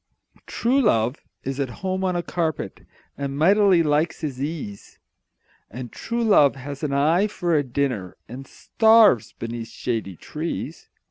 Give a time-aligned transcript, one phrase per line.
[0.47, 2.87] True love is at home on a carpet,
[3.19, 4.97] And mightily likes his ease
[5.69, 10.89] And true love has an eye for a dinner, And starves beneath shady trees.